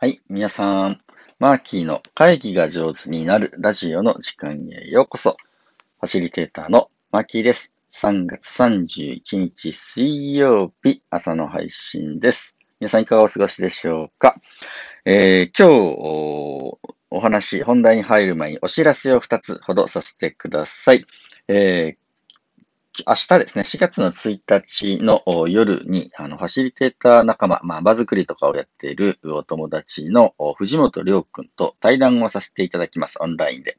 [0.00, 1.00] はい、皆さん、
[1.40, 5.36] マーキーの会議が上手になるラジオの時間へようこそ。
[5.98, 7.74] ファシリテーターのマーキーです。
[7.90, 12.56] 3月31日水曜日朝の配信です。
[12.78, 14.36] 皆さんいかがお過ごしでしょうか、
[15.04, 16.78] えー、今日
[17.10, 21.06] お、話、本題に入る前にお知らせを2つほどさせてください。
[21.48, 22.07] えー
[23.06, 33.78] 明日ですね、4月の1日の夜に、あの、ファシリテーター仲間、まあ、場作りとかをやっているお友達の藤本亮君と対談をさせていただきます、オンラインで。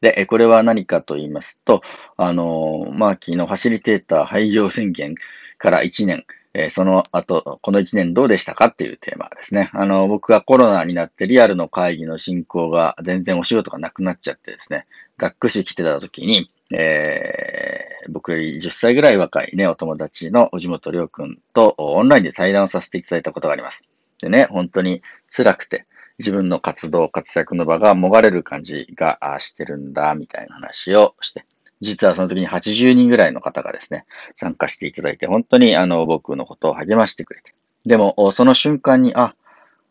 [0.00, 1.82] で、これは何かと言いますと、
[2.16, 5.14] あの、マーキーのファシリテーター廃業宣言
[5.58, 9.70] から1年、えその後、この1年どうでしたかっていうテーマですね。
[9.74, 14.86] あの、僕がコロナになってリアルの会議の進行が全然お仕事がなくなっちゃってですね、
[15.18, 23.84] 学士来てた時に、えー、僕より10歳ぐらい若いね、お友達の藤本亮君とオンラインで対談をさせていただいたことがあります。
[24.20, 25.02] でね、本当に
[25.34, 25.86] 辛くて、
[26.18, 31.44] 自分の活動、活躍の場がもがれる感じがしてるんだ、みたいな話をして、
[31.80, 37.54] 実はその時に80人ぐらいの方がですね、参加していただいて、本当にあの僕のことを励ましてくれて。
[37.86, 39.34] でも、その瞬間に、あ、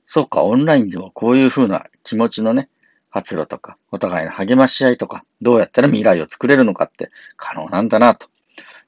[0.05, 2.69] そうか、オンラインでもこういう風な気持ちのね、
[3.17, 8.27] 発露とか、お互いの励まし合いとか、どうやったら未来を作れるのかって可能なんだな、と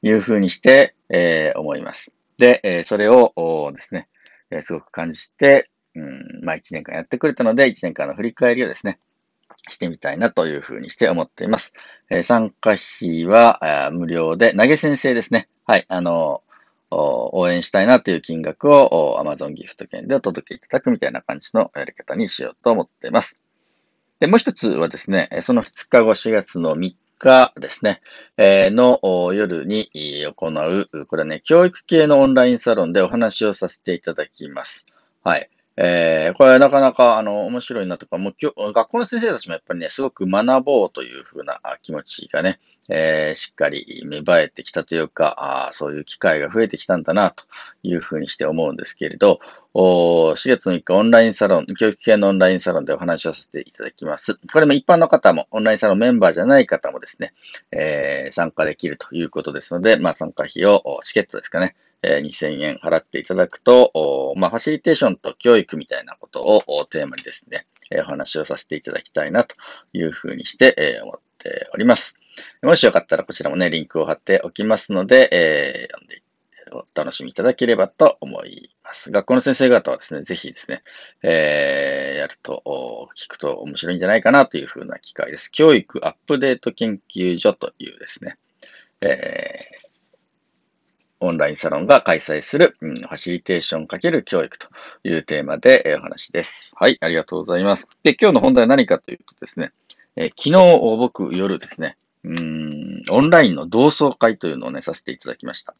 [0.04, 2.14] いうふうにして、えー、思います。
[2.38, 4.08] で、えー、それをですね、
[4.52, 9.00] えー、すごく感じて、うん、まあ一年間やってくれたので、一年間の振り返りをですね、
[9.68, 11.74] してみたいなというふうにして思っています。
[12.12, 15.50] え参加費は無料で、投げ先生ですね。
[15.66, 16.44] はい、あの、
[16.92, 23.40] 応援したいなという金額を Amazon ギフト券でお届けいただくみたいな感じのやり方にしようと思っています。
[24.20, 28.02] で、もう一つはですね、その2日後4月の3日ですね、
[28.38, 29.00] え、の
[29.34, 34.86] 夜に行う、これはね、教育系のオンラインサロンでお話をさせていただきます。
[35.24, 35.50] はい。
[35.82, 42.60] えー、これはなかなか、あの、面白いなとか、もう今日、学校の先生たちもやっぱりね、すごく学ぼうというふうな気持ちがね、
[42.90, 47.46] えー、しっかり芽生えてきたというか、あそういう機会が増えてきたんだな、と
[47.84, 49.40] いうふうにして思うんですけれど、
[49.74, 54.38] お4月の3日オンラインサロン、教育系のオンラインサロンでお話をさせていただきます。
[54.52, 57.32] これも一般の方も、オンラインサロンメンバーじゃない方もですね、
[57.72, 69.56] えー、参加できるということですので、まあ参加費を、チケットですかね、え2000円払っていただくと、まあ、ファシリテーションと教育みたいなことをテーマにですね、えお話をさせていただきたいなと
[69.94, 72.16] いうふうにして、え思っております。
[72.62, 76.24] もしよかったらこちらもね、リンクを貼っておきますので、えー、読んで
[76.72, 79.12] お楽しみいただければと思います。
[79.12, 80.84] 学校の先生方はですね、ぜひですね、
[81.24, 85.52] えー、やると、聞くと面白いんじゃないかなというふうな機会です。
[85.52, 88.38] 教育アップデート研究所というですね、
[89.02, 89.89] えー
[91.22, 94.68] オンラインサロンが開催する、うん、ファシリテーション×教育と
[95.04, 96.72] いうテーマで、お話です。
[96.76, 97.88] はい、ありがとうございます。
[98.04, 99.72] で、今日の本題は何かというとですね、
[100.16, 105.76] えー、昨日僕夜ですね、うん、オンラインの同窓会というのをね、させていただきました。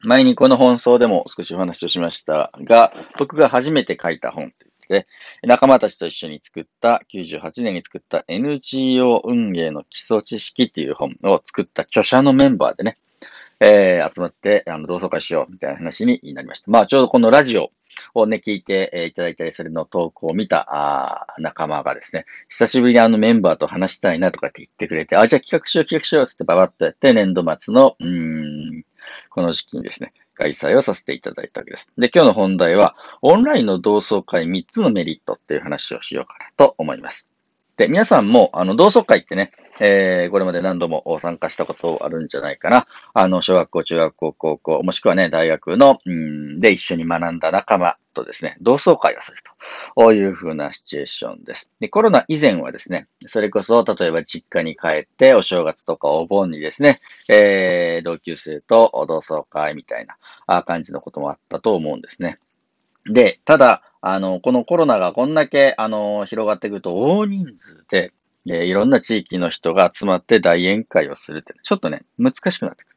[0.00, 5.06] 前にこの本送でも少しお話をしましたが、僕が初めて書いた本ということで、
[5.42, 12.98] 仲間たちと一緒に作った、98年に作った NGO 運営の基礎知識っていう本を作った著者のメンバーでね、
[13.60, 16.70] えー、集まって、あの、同窓会しよう、みたいな話になりました。
[16.70, 17.70] まあ、ちょうどこのラジオ
[18.14, 28.84] をね、聞いて、いただいたり、それの投稿を見た、あ仲間がですね、久しぶりにあのメンバーと話したいなとかって言ってくれて、あ、じゃあ企画しよう、企画しよう、つってババッとやって、年度末の、うん、
[29.30, 31.90] この時期にですね、開催をさせていただいたわけです。
[31.96, 37.26] で、今日の本題は、オンラインの同窓会3つのメリットっていう話をしようかなと思います。
[37.76, 42.86] で、皆さんも、あの、同窓会ってね、えー、これまで何度も参加したことあるんじゃないかな。
[43.14, 49.38] あの、小学校、中学校、高校、もしくはね、大学の、うんで一緒に学んだ仲間とですね、同窓会をする
[49.94, 51.70] というふうなシチュエーションです。
[51.80, 60.06] で、コロナ以前はですね、それこそ、例えば実家に帰って、お正月とかお盆にですね、えー、同級生と同窓会みたい
[60.46, 62.38] な感じのこともあったと思うんですね。
[63.04, 68.12] で、ただ、あの、このコロナがこんだけ、あの、広がってくると、大人数で、
[68.48, 72.96] えいろんな地域の人が集まって大宴会をするって、ちょっとね、難しくなってくる。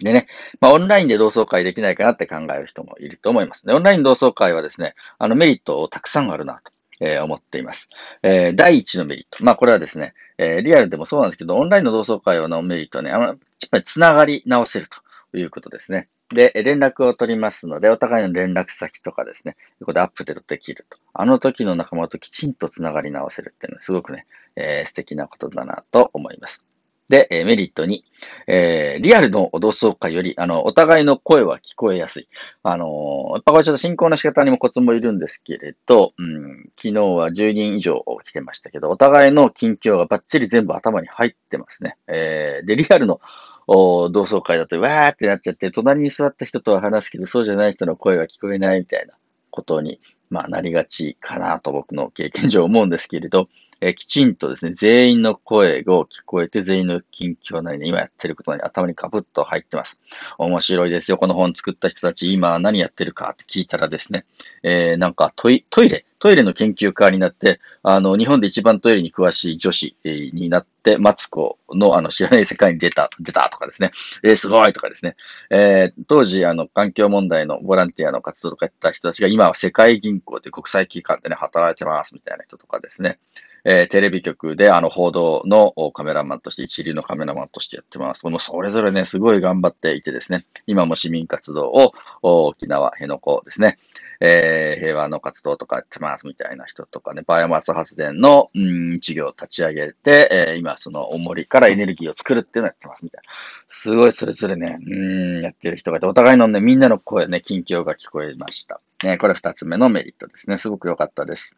[0.00, 0.28] でね、
[0.60, 3.66] まあ、オンラインで同窓会できないかなって考える人もいると思います。
[3.66, 6.72] で、オンライン同窓会はですね、あのメリットをたくさんあるなと。
[7.00, 7.88] えー、思っています。
[8.22, 9.44] えー、第一のメリット。
[9.44, 13.36] まあ、これはですね、えー、リアルでもそうなんですけど、オンラインの同窓会のメリットはね、あの、やっ
[13.70, 14.98] ぱり繋がり直せると
[15.36, 16.08] いうことですね。
[16.30, 20.98] で、連絡を取りますので、お互いの連絡先とかですね、ここでアップデートできると。
[21.14, 24.26] あの時の仲間ときちんと繋がり直せるっていうのはすごくね、
[24.56, 26.64] えー、素敵なことだなと思います。
[27.08, 28.00] で、え、メリット2、
[28.46, 32.28] えー、リアルの同窓会より、あの、お互いの声は聞こえやすい。
[32.62, 41.96] あのー、やっぱこれちょっと進行の仕方にもコツもいるんですけれど、うん、昨日は10人以上来てましたけど、お互いの近況がバッチリ全部頭に入ってますね。
[42.08, 43.22] えー、で、リアルの
[43.70, 49.12] お同窓会だと、わーってなっちゃって、隣に座った人とは話すけど、そうじゃない人の声が聞こえないみたいな
[49.50, 50.00] ことに、
[50.30, 53.48] まあ、なりがちかなと僕の経験上思うんですけれど、
[53.80, 59.98] えー、きちんとですね、全員の声を聞こえて、全員の近況なりね、今やってることに頭にカブッと入ってます。
[60.38, 61.18] 面白いですよ。
[61.18, 64.24] この本作った人たち、今何やってるかって聞いたらですね、
[64.62, 73.92] えー、なんかトイトイレ、トイレの研究家になって、あの、日本で一番トイレに詳しい女子になって、マツコのあの知らない世界に出た、出たとかですね、
[74.24, 75.14] えー、すごいとかですね、
[75.50, 83.20] えー、当時、あの、環境問題のボランティアの活動とかやった人たちが今は世界銀行という国際機関でね、働いてますみたいな人とかですね、
[83.64, 88.24] えー、テレビ局であの報道のカメラマンとして、一流のカメラマンとしてやってます。
[88.26, 93.78] もうそれぞれね、すごい頑張っていてですね、今も市民活動を沖縄、辺野古ですね、
[94.20, 103.32] えー、平和の活動とかやってますみたいな人とかね、バイオマス発電の、うん、事業を立ち上げて、えー、今その重りからエネルギーを作るっていうのをやってますみたいな。
[103.68, 108.80] すごいそれぞれね、うん、やってる人がいて、お互いのね、みんなの声ね、近況が聞こえました。
[109.04, 110.56] ね、これ二つ目のメリットですね。
[110.56, 111.56] すごく良かったです。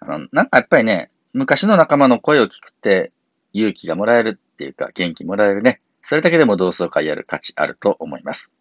[0.00, 3.12] あの、なんかやっぱりね、昔の仲間の声を聞くって
[3.52, 5.80] 勇気がもらえるっていうか元気もらえるね。
[6.02, 8.52] それだけでも同窓会やる価値あると思います。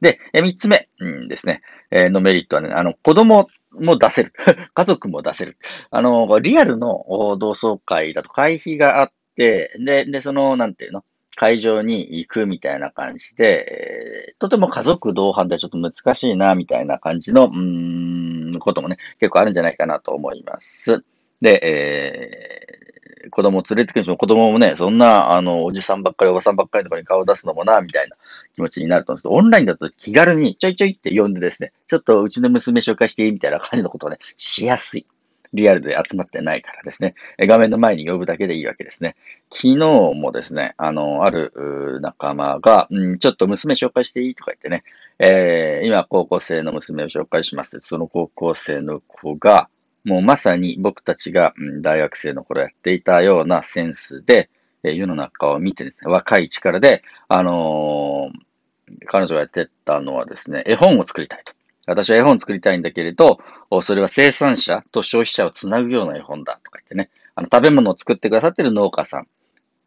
[0.00, 4.32] で、え三つ目、うんですね、えー、のメリットはね、あの、子供も出せる。
[4.74, 5.56] 家族も出せる。
[5.90, 11.04] あの、リアルの同窓会だと会費があって、で、で、その、なんていうの？
[11.38, 18.15] 会場に行くみたいな感じで、えー、とても家族同伴ではちょっと難しいな、みたいな感じの、うん、
[18.60, 21.04] こともね、結構あるんじゃないかなと思います。
[21.40, 28.16] で、えー、子供を連れてくる人も子供もね、そんな、あの、おじさんばっかり、おばさんばっかりとかに顔を出すのもな、みたいな
[28.54, 35.06] 気持ちになると思うんですけど、オンラインだと気軽にちょいちょいって呼んでですね、ちょっとうちの娘紹介していいみたいな感じのことをね、しやすい。
[35.52, 39.16] リアルで集まってないからですね、画面の前に呼ぶだけでいいわけですね。
[39.52, 39.76] 昨日
[40.14, 44.84] もですね、あの、ある仲間が、うん、ちょっと娘紹介していいとか言ってね、
[45.18, 47.80] えー、今高校生の娘を紹介します。
[47.80, 49.68] その高校生の子が、
[50.04, 54.50] もうまさに僕たちが、うん、大学生の頃やっていたようなセンスで、
[54.82, 61.55] えー、世の中を見てですね、若い力で、あのー、彼女がやってたのはですね、絵本を作りたいと。
[61.86, 63.38] 私は絵本作りたいんだけれど、
[63.82, 69.26] それは生産者と消費者をつなぐような絵本だとか言ってね、あの食べ物を作ってくださってる農家さん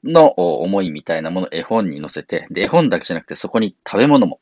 [0.04, 4.40] の思いみたいなものを絵本に載せて、で、絵本だけじゃなくてそこに食べ物も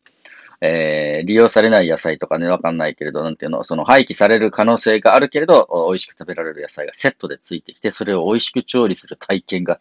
[0.60, 9.80] えー、利用されない野菜とかね、わかんないけれど、なんていうの、その廃棄される可能性があるけれど、美味しく食べられる野菜がセットでついてきて、それを美味しく調理する体験が、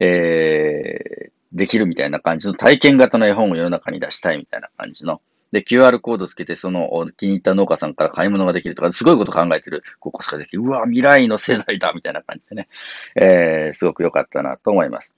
[0.00, 5.22] えー、できるみたいな感じの体験型の絵本を世の中に出したいみたいな感じの。
[5.52, 10.62] で、QR コードつけて、その気に入った農家さんから買い物ができるとか、すごいこと考えてる高校生ができる。
[10.62, 12.68] うわ、未来の世代だみたいな感じでね、
[13.16, 15.14] えー、すごく良かったなと思います。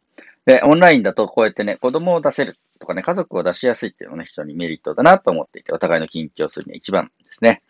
[0.46, 7.62] で、オンラインだとこうやってね、子供を出せるとかね、家族を出しやすいっていうのもね、非常にメリットだなと思っていて、お互いの近況するには一番ですね。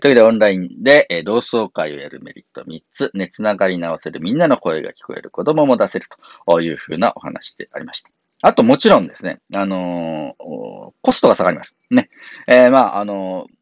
[0.00, 6.06] というわけで、オンラインで、え同窓会をやるメリット3つ、ね、つながり直せる、みんなの声が聞こえる、子供も出せる
[6.46, 8.10] というふうなお話でありました。
[8.42, 11.76] あと、もちろんですね、あのー、コストが下がります。
[11.90, 12.10] ね。
[12.46, 13.52] えー、まあ、あのー、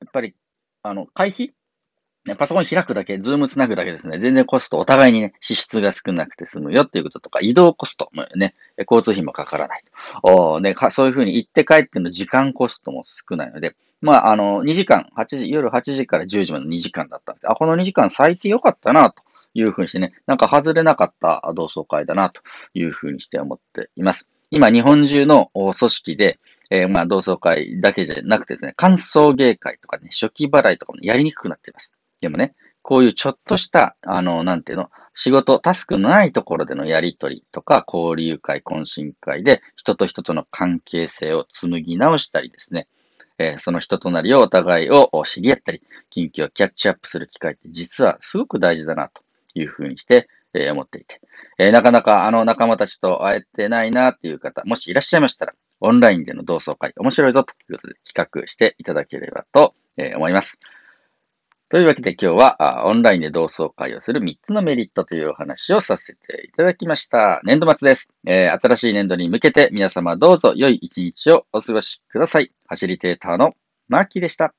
[0.00, 0.34] やっぱり、
[0.82, 1.52] あの、会費？
[2.36, 9.82] パソコン開くだけ、ズームつなぐだけですね、全然コスト、お互いにね、支出が少なくて済むよっていうこととか、移動コストもね、交通費もかからない
[10.22, 10.32] と。
[10.54, 19.22] おね、そういうふうに行って帰っての時間コストも少ないので、まあ、あの、2時間、8時、夜8時から10時までの2時間だったんですあ、この2時間最低良かったな、と
[19.54, 22.42] いうふうにしてね、なんか外れなかった同窓会だな、と
[22.74, 24.28] いうふうにして思っています。
[24.50, 26.38] 今、日本中の組織で、
[26.70, 31.92] えー、まあ、同窓会だけじゃなくてですね、歓送迎会とかね、初期払いとかもやりにくくなっています。
[32.20, 42.88] でもね、こういうちょっとした、あの、なんていうの、仕事、タスクのないところでのやりとりとか、交流会、懇親会で、人と人との関係性を紡ぎ直したりですね、
[43.38, 49.22] えー、その人となりをお互いを知り合ったり、近況をキャッチアップする機会って実はすごく大事だなと
[49.58, 51.20] いうふうにして、えー、思っていて、
[51.58, 59.74] え、なかなかあの仲間たちと会えてないなっていう方、もしいらっしゃいましたら、オンラインでの同窓会面白いぞということで企画していただければと
[60.16, 60.58] 思います。
[61.70, 67.42] というわけで今日はオンラインで同窓会をする3つのメリットというお話をさせていただきました。
[67.44, 68.08] 年度末です。
[68.26, 72.52] えー、新しい年度に向けて皆様どうぞ良い一日をお過ごしください。
[72.68, 73.52] ファシリテーターの
[73.88, 74.54] マーキーでした。